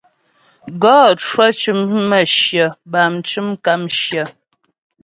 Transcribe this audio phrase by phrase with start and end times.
[0.81, 0.95] Gɔ
[1.25, 4.23] cwə cʉm mə̌shyə bâm mcʉm kàmshyə.